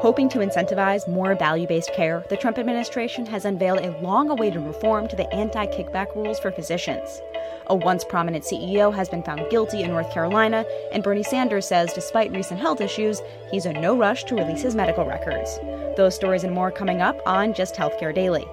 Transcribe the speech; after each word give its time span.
Hoping 0.00 0.28
to 0.28 0.38
incentivize 0.38 1.08
more 1.08 1.34
value 1.34 1.66
based 1.66 1.92
care, 1.92 2.24
the 2.28 2.36
Trump 2.36 2.56
administration 2.56 3.26
has 3.26 3.44
unveiled 3.44 3.80
a 3.80 3.98
long 4.00 4.30
awaited 4.30 4.64
reform 4.64 5.08
to 5.08 5.16
the 5.16 5.28
anti 5.34 5.66
kickback 5.66 6.14
rules 6.14 6.38
for 6.38 6.52
physicians. 6.52 7.20
A 7.66 7.74
once 7.74 8.04
prominent 8.04 8.44
CEO 8.44 8.94
has 8.94 9.08
been 9.08 9.24
found 9.24 9.50
guilty 9.50 9.82
in 9.82 9.90
North 9.90 10.12
Carolina, 10.12 10.64
and 10.92 11.02
Bernie 11.02 11.24
Sanders 11.24 11.66
says 11.66 11.92
despite 11.92 12.30
recent 12.30 12.60
health 12.60 12.80
issues, 12.80 13.20
he's 13.50 13.66
in 13.66 13.80
no 13.80 13.96
rush 13.96 14.22
to 14.24 14.36
release 14.36 14.62
his 14.62 14.76
medical 14.76 15.04
records. 15.04 15.58
Those 15.96 16.14
stories 16.14 16.44
and 16.44 16.54
more 16.54 16.70
coming 16.70 17.02
up 17.02 17.20
on 17.26 17.52
Just 17.52 17.74
Healthcare 17.74 18.14
Daily. 18.14 18.46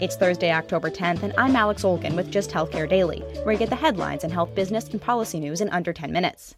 It's 0.00 0.16
Thursday, 0.16 0.50
October 0.50 0.88
10th, 0.90 1.24
and 1.24 1.34
I'm 1.36 1.54
Alex 1.54 1.84
Olgin 1.84 2.16
with 2.16 2.30
Just 2.30 2.48
Healthcare 2.48 2.88
Daily, 2.88 3.20
where 3.42 3.52
you 3.52 3.58
get 3.58 3.68
the 3.68 3.76
headlines 3.76 4.24
and 4.24 4.32
health 4.32 4.54
business 4.54 4.88
and 4.88 4.98
policy 4.98 5.38
news 5.38 5.60
in 5.60 5.68
under 5.68 5.92
10 5.92 6.10
minutes. 6.10 6.54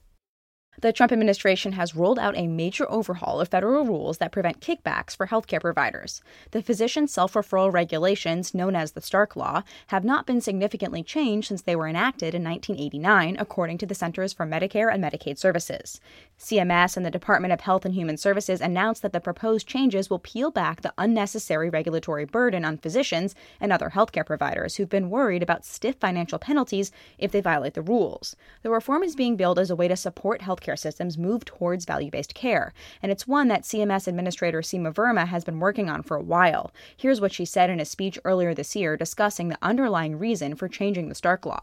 The 0.80 0.90
Trump 0.90 1.12
administration 1.12 1.72
has 1.72 1.94
rolled 1.94 2.18
out 2.18 2.34
a 2.34 2.46
major 2.46 2.90
overhaul 2.90 3.42
of 3.42 3.48
federal 3.48 3.84
rules 3.84 4.16
that 4.18 4.32
prevent 4.32 4.60
kickbacks 4.60 5.14
for 5.14 5.26
healthcare 5.26 5.60
providers. 5.60 6.22
The 6.52 6.62
physician 6.62 7.06
self 7.06 7.34
referral 7.34 7.70
regulations, 7.70 8.54
known 8.54 8.74
as 8.74 8.92
the 8.92 9.02
Stark 9.02 9.36
Law, 9.36 9.64
have 9.88 10.02
not 10.02 10.24
been 10.24 10.40
significantly 10.40 11.02
changed 11.02 11.48
since 11.48 11.60
they 11.60 11.76
were 11.76 11.88
enacted 11.88 12.34
in 12.34 12.42
1989, 12.42 13.36
according 13.38 13.76
to 13.78 13.86
the 13.86 13.94
Centers 13.94 14.32
for 14.32 14.46
Medicare 14.46 14.92
and 14.92 15.04
Medicaid 15.04 15.36
Services. 15.36 16.00
CMS 16.38 16.96
and 16.96 17.04
the 17.04 17.10
Department 17.10 17.52
of 17.52 17.60
Health 17.60 17.84
and 17.84 17.94
Human 17.94 18.16
Services 18.16 18.62
announced 18.62 19.02
that 19.02 19.12
the 19.12 19.20
proposed 19.20 19.66
changes 19.66 20.08
will 20.08 20.18
peel 20.18 20.50
back 20.50 20.80
the 20.80 20.94
unnecessary 20.96 21.68
regulatory 21.68 22.24
burden 22.24 22.64
on 22.64 22.78
physicians 22.78 23.34
and 23.60 23.72
other 23.72 23.90
healthcare 23.90 24.26
providers 24.26 24.76
who've 24.76 24.88
been 24.88 25.10
worried 25.10 25.42
about 25.42 25.66
stiff 25.66 25.96
financial 25.96 26.38
penalties 26.38 26.90
if 27.18 27.30
they 27.30 27.42
violate 27.42 27.74
the 27.74 27.82
rules. 27.82 28.34
The 28.62 28.70
reform 28.70 29.02
is 29.02 29.14
being 29.14 29.36
billed 29.36 29.58
as 29.58 29.70
a 29.70 29.76
way 29.76 29.86
to 29.86 29.96
support 29.96 30.40
healthcare 30.40 30.61
healthcare 30.62 30.78
systems 30.78 31.18
move 31.18 31.44
towards 31.44 31.84
value 31.84 32.10
based 32.10 32.34
care. 32.34 32.72
And 33.02 33.10
it's 33.10 33.26
one 33.26 33.48
that 33.48 33.62
CMS 33.62 34.06
Administrator 34.06 34.60
Seema 34.60 34.92
Verma 34.92 35.26
has 35.26 35.44
been 35.44 35.60
working 35.60 35.88
on 35.88 36.02
for 36.02 36.16
a 36.16 36.22
while. 36.22 36.72
Here's 36.96 37.20
what 37.20 37.32
she 37.32 37.44
said 37.44 37.70
in 37.70 37.80
a 37.80 37.84
speech 37.84 38.18
earlier 38.24 38.54
this 38.54 38.76
year 38.76 38.96
discussing 38.96 39.48
the 39.48 39.58
underlying 39.62 40.18
reason 40.18 40.54
for 40.54 40.68
changing 40.68 41.08
the 41.08 41.14
Stark 41.14 41.46
Law. 41.46 41.62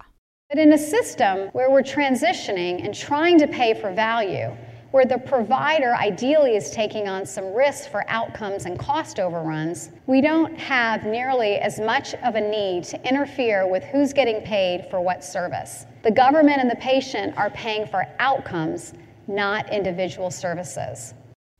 But 0.49 0.57
in 0.57 0.73
a 0.73 0.77
system 0.77 1.49
where 1.53 1.69
we're 1.69 1.83
transitioning 1.83 2.83
and 2.83 2.93
trying 2.93 3.37
to 3.39 3.47
pay 3.47 3.79
for 3.79 3.93
value, 3.93 4.55
where 4.91 5.05
the 5.05 5.19
provider 5.19 5.93
ideally 5.93 6.55
is 6.55 6.71
taking 6.71 7.07
on 7.07 7.23
some 7.23 7.53
risks 7.53 7.85
for 7.85 8.03
outcomes 8.09 8.65
and 8.65 8.79
cost 8.79 9.19
overruns, 9.19 9.91
we 10.07 10.19
don't 10.19 10.57
have 10.57 11.03
nearly 11.03 11.57
as 11.57 11.79
much 11.79 12.15
of 12.15 12.33
a 12.33 12.41
need 12.41 12.83
to 12.85 13.07
interfere 13.07 13.69
with 13.69 13.83
who's 13.83 14.11
getting 14.11 14.41
paid 14.41 14.87
for 14.89 14.99
what 14.99 15.23
service. 15.23 15.85
The 16.01 16.11
government 16.11 16.61
and 16.61 16.69
the 16.69 16.77
patient 16.77 17.37
are 17.37 17.49
paying 17.49 17.85
for 17.85 18.07
outcomes, 18.19 18.93
not 19.27 19.71
individual 19.71 20.31
services. 20.31 21.13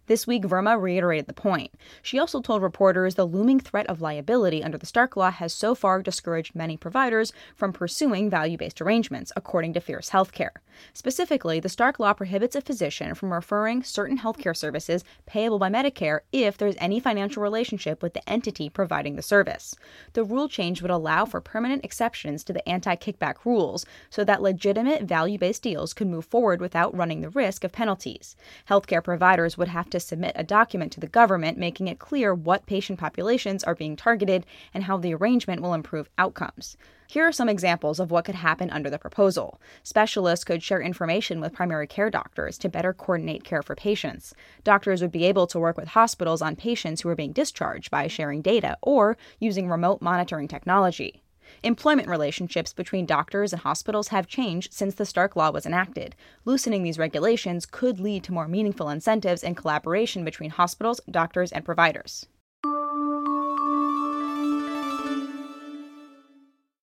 This 0.10 0.26
week, 0.26 0.42
Verma 0.42 0.82
reiterated 0.82 1.28
the 1.28 1.34
point. 1.34 1.72
She 2.02 2.18
also 2.18 2.42
told 2.42 2.64
reporters 2.64 3.14
the 3.14 3.28
looming 3.28 3.60
threat 3.60 3.86
of 3.86 4.02
liability 4.02 4.64
under 4.64 4.76
the 4.76 4.88
Stark 4.88 5.16
Law 5.16 5.30
has 5.30 5.54
so 5.54 5.76
far 5.76 6.02
discouraged 6.02 6.56
many 6.56 6.78
providers 6.78 7.32
from 7.56 7.72
pursuing 7.72 8.28
value 8.28 8.58
based 8.58 8.82
arrangements, 8.82 9.32
according 9.36 9.74
to 9.74 9.80
Fierce 9.80 10.10
Healthcare. 10.10 10.50
Specifically, 10.94 11.60
the 11.60 11.70
Stark 11.70 12.00
Law 12.00 12.14
prohibits 12.14 12.56
a 12.56 12.62
physician 12.62 13.14
from 13.14 13.32
referring 13.32 13.84
certain 13.84 14.18
healthcare 14.18 14.58
services 14.58 15.04
payable 15.28 15.60
by 15.60 15.70
Medicare 15.70 16.22
if 16.32 16.58
there's 16.58 16.76
any 16.80 17.00
financial 17.00 17.44
relationship 17.44 18.02
with 18.02 18.16
the 18.16 18.28
entity 18.28 18.68
providing 18.68 19.16
the 19.16 19.22
service. 19.22 19.76
The 20.14 20.24
rule 20.24 20.50
change 20.50 20.82
would 20.82 20.90
allow 20.90 21.26
for 21.26 21.40
permanent 21.40 21.86
exceptions 21.86 22.44
to 22.46 22.54
the 22.54 22.68
anti 22.68 22.96
kickback 22.96 23.46
rules 23.46 23.86
so 24.10 24.24
that 24.24 24.42
legitimate 24.42 25.04
value 25.04 25.38
based 25.38 25.62
deals 25.62 25.94
could 25.94 26.08
move 26.08 26.26
forward 26.26 26.62
without 26.62 26.98
running 26.98 27.22
the 27.22 27.30
risk 27.30 27.64
of 27.64 27.72
penalties. 27.72 28.36
Healthcare 28.68 29.04
providers 29.04 29.56
would 29.56 29.68
have 29.68 29.88
to 29.92 29.99
submit 30.00 30.34
a 30.36 30.44
document 30.44 30.92
to 30.94 31.00
the 31.00 31.08
government 31.08 31.58
making 31.58 31.88
it 31.88 32.00
clear 32.00 32.34
what 32.34 32.66
patient 32.66 33.00
populations 33.00 33.64
are 33.64 33.76
being 33.76 33.96
targeted 33.96 34.46
and 34.74 34.84
how 34.84 34.98
the 34.98 35.14
arrangement 35.14 35.62
will 35.62 35.74
improve 35.74 36.10
outcomes. 36.18 36.78
Here 37.08 37.28
are 37.28 37.32
some 37.32 37.50
examples 37.50 38.00
of 38.00 38.12
what 38.12 38.26
could 38.26 38.36
happen 38.36 38.70
under 38.70 38.90
the 38.90 39.00
proposal. 39.00 39.60
Specialists 39.82 40.46
could 40.46 40.62
share 40.62 40.80
information 40.80 41.42
with 41.42 41.54
primary 41.54 41.88
care 41.88 42.12
doctors 42.12 42.58
to 42.60 42.70
better 42.70 42.94
coordinate 42.94 43.44
care 43.44 43.64
for 43.64 43.76
patients. 43.76 44.34
Doctors 44.64 45.02
would 45.02 45.12
be 45.12 45.26
able 45.26 45.48
to 45.48 45.60
work 45.60 45.76
with 45.76 45.88
hospitals 45.88 46.42
on 46.42 46.56
patients 46.56 47.02
who 47.02 47.10
are 47.10 47.16
being 47.16 47.34
discharged 47.34 47.90
by 47.90 48.08
sharing 48.08 48.44
data 48.44 48.78
or 48.82 49.18
using 49.40 49.70
remote 49.70 50.04
monitoring 50.04 50.48
technology. 50.48 51.24
Employment 51.64 52.08
relationships 52.08 52.74
between 52.74 53.06
doctors 53.06 53.54
and 53.54 53.62
hospitals 53.62 54.10
have 54.10 54.28
changed 54.28 54.74
since 54.74 54.96
the 54.96 55.06
Stark 55.06 55.36
Law 55.36 55.52
was 55.52 55.66
enacted. 55.66 56.16
Loosening 56.46 56.84
these 56.84 57.00
regulations 57.00 57.66
could 57.66 58.00
lead 58.00 58.24
to 58.24 58.34
more 58.34 58.48
meaningful 58.48 58.90
incentives 58.90 59.44
and 59.44 59.58
collaboration 59.58 60.24
between 60.24 60.52
hospitals, 60.52 61.02
doctors, 61.10 61.52
and 61.52 61.66
providers. 61.66 62.28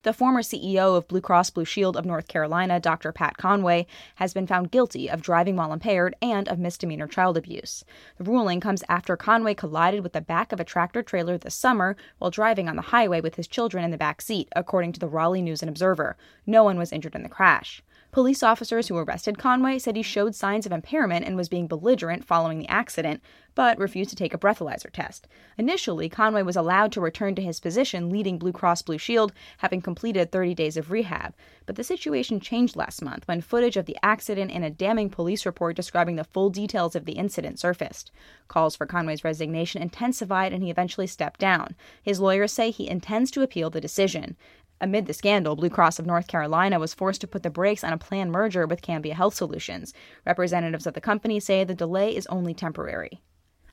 The 0.07 0.13
former 0.13 0.41
CEO 0.41 0.97
of 0.97 1.09
Blue 1.09 1.21
Cross 1.21 1.51
Blue 1.51 1.65
Shield 1.65 1.97
of 1.97 2.05
North 2.05 2.29
Carolina, 2.29 2.79
Dr. 2.79 3.11
Pat 3.11 3.39
Conway, 3.39 3.89
has 4.15 4.33
been 4.33 4.47
found 4.47 4.71
guilty 4.71 5.11
of 5.11 5.21
driving 5.21 5.57
while 5.57 5.73
impaired 5.73 6.15
and 6.23 6.49
of 6.49 6.61
misdemeanor 6.61 7.09
child 7.09 7.37
abuse. 7.37 7.85
The 8.17 8.23
ruling 8.23 8.61
comes 8.61 8.85
after 8.89 9.17
Conway 9.17 9.55
collided 9.55 10.05
with 10.05 10.13
the 10.13 10.21
back 10.21 10.53
of 10.53 10.61
a 10.61 10.65
tractor 10.65 11.03
trailer 11.03 11.37
this 11.37 11.57
summer 11.57 11.97
while 12.19 12.31
driving 12.31 12.69
on 12.69 12.77
the 12.77 12.83
highway 12.83 13.21
with 13.21 13.35
his 13.35 13.49
children 13.49 13.83
in 13.83 13.91
the 13.91 13.99
back 13.99 14.23
seat, 14.23 14.49
according 14.55 14.93
to 14.93 15.01
the 15.01 15.09
Raleigh 15.09 15.43
News 15.43 15.61
and 15.61 15.69
Observer. 15.69 16.17
No 16.47 16.63
one 16.63 16.79
was 16.79 16.93
injured 16.93 17.17
in 17.17 17.25
the 17.25 17.29
crash. 17.29 17.83
Police 18.13 18.45
officers 18.45 18.87
who 18.87 18.97
arrested 18.97 19.39
Conway 19.39 19.81
said 19.81 19.97
he 19.97 20.03
showed 20.03 20.37
signs 20.37 20.65
of 20.65 20.73
impairment 20.73 21.27
and 21.27 21.37
was 21.37 21.49
being 21.49 21.67
belligerent 21.67 22.25
following 22.25 22.59
the 22.59 22.69
accident, 22.69 23.21
but 23.57 23.79
refused 23.79 24.11
to 24.11 24.17
take 24.17 24.35
a 24.35 24.39
breathalyzer 24.39 24.93
test. 24.93 25.27
Initially, 25.59 26.09
Conway 26.09 26.43
was 26.43 26.55
allowed 26.55 26.93
to 26.93 27.01
return 27.01 27.35
to 27.35 27.43
his 27.43 27.59
position 27.59 28.11
leading 28.11 28.39
Blue 28.39 28.53
Cross 28.53 28.83
Blue 28.83 28.99
Shield, 28.99 29.33
having 29.59 29.81
completed 29.81 30.31
30 30.31 30.55
days 30.55 30.77
of 30.77 30.93
rehab. 30.93 31.35
But 31.65 31.75
the 31.75 31.83
situation 31.83 32.39
changed 32.39 32.77
last 32.77 33.03
month 33.03 33.27
when 33.27 33.41
footage 33.41 33.77
of 33.77 33.87
the 33.87 33.97
accident 34.03 34.53
and 34.53 34.65
a 34.65 34.71
damning 34.71 35.09
police 35.09 35.47
report 35.47 35.75
describing 35.75 36.17
the 36.17 36.25
full 36.25 36.51
details 36.51 36.95
of 36.95 37.07
the 37.07 37.15
incident 37.15 37.59
surfaced. 37.59 38.13
Calls 38.47 38.77
for 38.77 38.87
Conway's 38.87 39.25
resignation 39.25 39.83
intensified 39.83 40.53
and 40.53 40.63
he 40.63 40.71
eventually 40.71 41.07
stepped 41.07 41.41
down. 41.41 41.75
His 42.03 42.21
lawyers 42.21 42.53
say 42.53 42.71
he 42.71 42.89
intends 42.89 43.31
to 43.33 43.43
appeal 43.43 43.71
the 43.71 43.81
decision. 43.81 44.37
Amid 44.79 45.07
the 45.07 45.15
scandal, 45.15 45.57
Blue 45.57 45.71
Cross 45.71 45.99
of 45.99 46.05
North 46.05 46.27
Carolina 46.27 46.79
was 46.79 46.93
forced 46.93 47.23
to 47.23 47.27
put 47.27 47.43
the 47.43 47.49
brakes 47.49 47.83
on 47.83 47.95
a 47.95 47.99
planned 47.99 48.31
merger 48.31 48.67
with 48.67 48.83
Cambia 48.83 49.15
Health 49.15 49.35
Solutions. 49.35 49.95
Representatives 50.27 50.87
of 50.87 50.93
the 50.93 51.01
company 51.01 51.41
say 51.41 51.65
the 51.65 51.75
delay 51.75 52.15
is 52.15 52.27
only 52.27 52.53
temporary. 52.53 53.23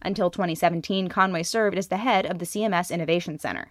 Until 0.03 0.29
2017, 0.29 1.07
Conway 1.07 1.43
served 1.43 1.77
as 1.77 1.87
the 1.87 1.97
head 1.97 2.25
of 2.25 2.39
the 2.39 2.45
CMS 2.45 2.91
Innovation 2.91 3.39
Center. 3.39 3.69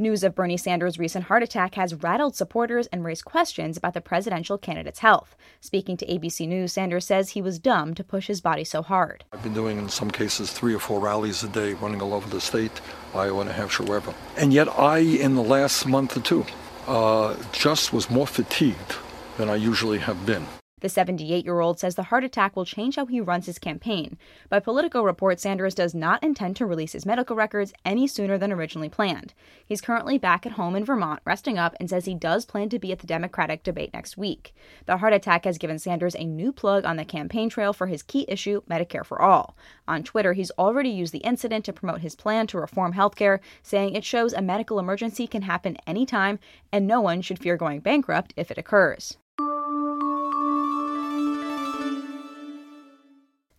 News 0.00 0.24
of 0.24 0.34
Bernie 0.34 0.56
Sanders' 0.56 0.98
recent 0.98 1.26
heart 1.26 1.42
attack 1.42 1.74
has 1.74 1.94
rattled 1.94 2.34
supporters 2.34 2.86
and 2.86 3.04
raised 3.04 3.26
questions 3.26 3.76
about 3.76 3.92
the 3.92 4.00
presidential 4.00 4.56
candidate's 4.56 5.00
health. 5.00 5.36
Speaking 5.60 5.98
to 5.98 6.06
ABC 6.06 6.48
News, 6.48 6.72
Sanders 6.72 7.04
says 7.04 7.28
he 7.28 7.42
was 7.42 7.58
dumb 7.58 7.92
to 7.92 8.02
push 8.02 8.26
his 8.26 8.40
body 8.40 8.64
so 8.64 8.80
hard. 8.80 9.24
I've 9.30 9.42
been 9.42 9.52
doing, 9.52 9.76
in 9.76 9.90
some 9.90 10.10
cases, 10.10 10.50
three 10.50 10.74
or 10.74 10.78
four 10.78 11.00
rallies 11.00 11.44
a 11.44 11.48
day, 11.48 11.74
running 11.74 12.00
all 12.00 12.14
over 12.14 12.30
the 12.30 12.40
state, 12.40 12.80
Iowa, 13.14 13.44
New 13.44 13.50
Hampshire, 13.50 13.82
wherever. 13.82 14.14
And 14.38 14.54
yet, 14.54 14.68
I, 14.70 15.00
in 15.00 15.34
the 15.34 15.42
last 15.42 15.84
month 15.84 16.16
or 16.16 16.20
two, 16.20 16.46
uh, 16.86 17.36
just 17.52 17.92
was 17.92 18.08
more 18.08 18.26
fatigued 18.26 18.96
than 19.36 19.50
I 19.50 19.56
usually 19.56 19.98
have 19.98 20.24
been. 20.24 20.46
The 20.80 20.88
78 20.88 21.44
year 21.44 21.60
old 21.60 21.78
says 21.78 21.94
the 21.94 22.04
heart 22.04 22.24
attack 22.24 22.56
will 22.56 22.64
change 22.64 22.96
how 22.96 23.06
he 23.06 23.20
runs 23.20 23.46
his 23.46 23.58
campaign. 23.58 24.18
But 24.48 24.64
Politico 24.64 25.02
reports 25.02 25.42
Sanders 25.42 25.74
does 25.74 25.94
not 25.94 26.22
intend 26.22 26.56
to 26.56 26.66
release 26.66 26.92
his 26.92 27.06
medical 27.06 27.36
records 27.36 27.72
any 27.84 28.06
sooner 28.06 28.38
than 28.38 28.52
originally 28.52 28.88
planned. 28.88 29.34
He's 29.64 29.80
currently 29.80 30.18
back 30.18 30.46
at 30.46 30.52
home 30.52 30.74
in 30.76 30.84
Vermont, 30.84 31.20
resting 31.24 31.58
up, 31.58 31.74
and 31.78 31.88
says 31.88 32.04
he 32.04 32.14
does 32.14 32.44
plan 32.44 32.68
to 32.70 32.78
be 32.78 32.92
at 32.92 33.00
the 33.00 33.06
Democratic 33.06 33.62
debate 33.62 33.92
next 33.92 34.16
week. 34.16 34.54
The 34.86 34.98
heart 34.98 35.12
attack 35.12 35.44
has 35.44 35.58
given 35.58 35.78
Sanders 35.78 36.16
a 36.16 36.24
new 36.24 36.52
plug 36.52 36.84
on 36.84 36.96
the 36.96 37.04
campaign 37.04 37.48
trail 37.48 37.72
for 37.72 37.86
his 37.86 38.02
key 38.02 38.24
issue, 38.28 38.62
Medicare 38.68 39.04
for 39.04 39.20
All. 39.20 39.56
On 39.86 40.02
Twitter, 40.02 40.32
he's 40.32 40.50
already 40.52 40.90
used 40.90 41.12
the 41.12 41.18
incident 41.18 41.64
to 41.66 41.72
promote 41.72 42.00
his 42.00 42.16
plan 42.16 42.46
to 42.48 42.58
reform 42.58 42.94
healthcare, 42.94 43.40
saying 43.62 43.94
it 43.94 44.04
shows 44.04 44.32
a 44.32 44.42
medical 44.42 44.78
emergency 44.78 45.26
can 45.26 45.42
happen 45.42 45.76
anytime 45.86 46.38
and 46.72 46.86
no 46.86 47.00
one 47.00 47.22
should 47.22 47.38
fear 47.38 47.56
going 47.56 47.80
bankrupt 47.80 48.32
if 48.36 48.50
it 48.50 48.58
occurs. 48.58 49.16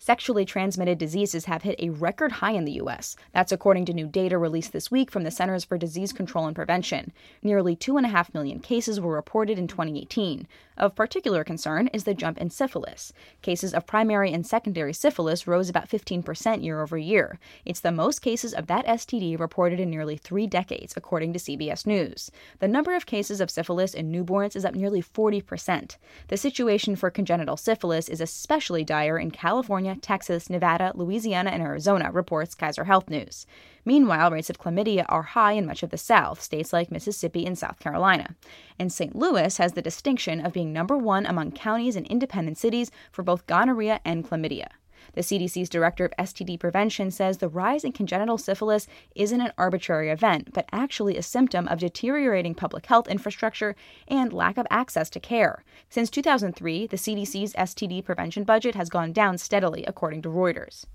Sexually 0.02 0.44
transmitted 0.44 0.98
diseases 0.98 1.46
have 1.46 1.62
hit 1.62 1.80
a 1.80 1.92
record 1.92 2.32
high 2.32 2.54
in 2.54 2.66
the 2.66 2.72
U.S. 2.74 3.16
That's 3.34 3.52
according 3.52 3.86
to 3.86 3.94
new 3.94 4.08
data 4.08 4.36
released 4.36 4.74
this 4.74 4.90
week 4.90 5.12
from 5.12 5.24
the 5.24 5.30
Centers 5.30 5.64
for 5.64 5.78
Disease 5.78 6.12
Control 6.12 6.48
and 6.48 6.56
Prevention. 6.56 7.14
Nearly 7.44 7.76
2.5 7.76 8.34
million 8.34 8.60
cases 8.62 9.00
were 9.00 9.14
reported 9.14 9.60
in 9.60 9.68
2018. 9.68 10.48
Of 10.82 10.96
particular 10.96 11.44
concern 11.44 11.90
is 11.94 12.06
the 12.06 12.16
jump 12.16 12.40
in 12.40 12.50
syphilis. 12.50 13.14
Cases 13.44 13.72
of 13.72 13.86
primary 13.86 14.34
and 14.34 14.44
secondary 14.44 14.94
syphilis 14.94 15.46
rose 15.46 15.70
about 15.70 15.88
15% 15.88 16.64
year 16.64 16.82
over 16.82 16.98
year. 16.98 17.38
It's 17.66 17.82
the 17.82 17.92
most 17.92 18.24
cases 18.24 18.52
of 18.52 18.66
that 18.66 18.88
STD 18.88 19.40
reported 19.40 19.80
in 19.80 19.92
nearly 19.92 20.18
three 20.18 20.48
decades, 20.48 20.96
according 20.98 21.34
to 21.34 21.40
CBS 21.40 21.86
News. 21.86 22.32
The 22.58 22.68
number 22.68 22.96
of 22.96 23.06
cases 23.06 23.40
of 23.40 23.52
syphilis 23.52 23.94
in 23.94 24.12
newborns 24.12 24.56
is 24.56 24.66
up 24.66 24.74
nearly 24.74 25.04
40%. 25.04 25.98
The 26.30 26.38
situation 26.38 26.96
for 26.96 27.12
congenital 27.12 27.58
syphilis 27.58 28.10
is 28.10 28.20
especially 28.20 28.84
dire 28.84 29.20
in 29.20 29.30
California, 29.30 29.98
Texas, 30.02 30.50
Nevada, 30.50 30.94
Louisiana, 30.96 31.52
and 31.52 31.62
Arizona, 31.62 32.10
reports 32.12 32.56
Kaiser 32.56 32.86
Health 32.86 33.08
News. 33.08 33.46
Meanwhile, 33.84 34.32
rates 34.32 34.50
of 34.50 34.60
chlamydia 34.60 35.06
are 35.10 35.24
high 35.24 35.54
in 35.54 35.66
much 35.66 35.84
of 35.84 35.90
the 35.90 35.98
South, 35.98 36.42
states 36.42 36.72
like 36.72 36.92
Mississippi 36.92 37.46
and 37.46 37.58
South 37.58 37.80
Carolina. 37.80 38.36
And 38.78 38.92
St. 38.92 39.16
Louis 39.16 39.58
has 39.58 39.74
the 39.74 39.82
distinction 39.82 40.46
of 40.46 40.54
being 40.54 40.72
number 40.72 40.98
one 40.98 41.26
among 41.26 41.52
counties 41.52 41.96
and 41.96 42.06
independent 42.08 42.58
cities 42.58 42.92
for 43.12 43.24
both 43.24 43.48
gonorrhea 43.48 44.00
and 44.06 44.28
chlamydia. 44.28 44.68
The 45.14 45.22
CDC's 45.22 45.68
director 45.68 46.06
of 46.06 46.14
STD 46.18 46.60
prevention 46.60 47.12
says 47.12 47.38
the 47.38 47.50
rise 47.50 47.84
in 47.84 47.92
congenital 47.92 48.38
syphilis 48.38 48.88
isn't 49.16 49.42
an 49.42 49.52
arbitrary 49.58 50.10
event, 50.10 50.54
but 50.54 50.70
actually 50.72 51.18
a 51.18 51.24
symptom 51.24 51.68
of 51.68 51.80
deteriorating 51.80 52.56
public 52.56 52.86
health 52.86 53.08
infrastructure 53.08 53.76
and 54.08 54.32
lack 54.32 54.58
of 54.58 54.68
access 54.70 55.10
to 55.10 55.20
care. 55.20 55.64
Since 55.90 56.12
2003, 56.12 56.88
the 56.88 56.98
CDC's 56.98 57.54
STD 57.54 58.06
prevention 58.06 58.44
budget 58.44 58.76
has 58.76 58.90
gone 58.90 59.12
down 59.12 59.38
steadily, 59.38 59.84
according 59.86 60.22
to 60.22 60.30
Reuters. 60.30 60.86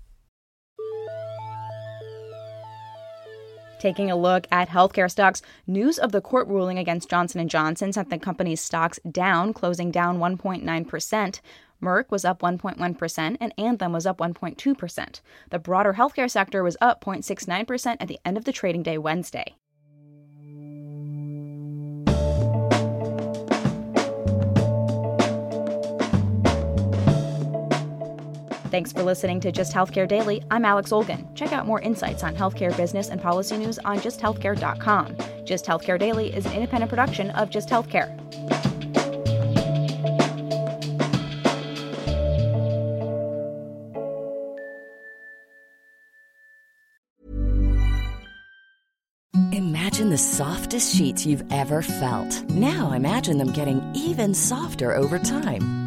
Taking 3.79 4.09
a 4.09 4.15
look 4.15 4.47
at 4.51 4.69
healthcare 4.69 5.09
stocks, 5.09 5.43
news 5.67 5.99
of 5.99 6.11
the 6.11 6.21
court 6.21 6.47
ruling 6.47 6.79
against 6.79 7.09
Johnson 7.09 7.47
& 7.47 7.49
Johnson 7.49 7.93
sent 7.93 8.09
the 8.09 8.17
company's 8.17 8.59
stocks 8.59 8.99
down, 9.09 9.53
closing 9.53 9.91
down 9.91 10.17
1.9%. 10.17 11.41
Merck 11.81 12.05
was 12.09 12.25
up 12.25 12.41
1.1% 12.41 13.37
and 13.39 13.53
Anthem 13.57 13.91
was 13.93 14.07
up 14.07 14.17
1.2%. 14.17 15.21
The 15.51 15.59
broader 15.59 15.93
healthcare 15.93 16.29
sector 16.29 16.63
was 16.63 16.77
up 16.81 17.03
0.69% 17.05 17.97
at 17.99 18.07
the 18.07 18.19
end 18.25 18.37
of 18.37 18.45
the 18.45 18.51
trading 18.51 18.81
day 18.81 18.97
Wednesday. 18.97 19.55
Thanks 28.69 28.91
for 28.91 29.01
listening 29.01 29.39
to 29.41 29.51
Just 29.51 29.73
Healthcare 29.73 30.07
Daily. 30.07 30.43
I'm 30.51 30.65
Alex 30.65 30.91
Olgin. 30.91 31.33
Check 31.35 31.53
out 31.53 31.65
more 31.65 31.79
insights 31.79 32.21
on 32.23 32.35
healthcare 32.35 32.75
business 32.75 33.07
and 33.09 33.21
policy 33.21 33.55
news 33.55 33.79
on 33.79 33.99
justhealthcare.com. 33.99 35.15
Just 35.45 35.65
Healthcare 35.65 35.97
Daily 35.97 36.33
is 36.33 36.45
an 36.45 36.51
independent 36.51 36.89
production 36.89 37.31
of 37.31 37.49
Just 37.49 37.69
Healthcare. 37.69 38.13
Imagine 49.53 50.09
the 50.09 50.17
softest 50.17 50.93
sheets 50.93 51.25
you've 51.25 51.43
ever 51.51 51.81
felt. 51.81 52.43
Now 52.49 52.91
imagine 52.91 53.37
them 53.37 53.53
getting 53.53 53.81
even 53.95 54.33
softer 54.33 54.93
over 54.93 55.17
time. 55.19 55.86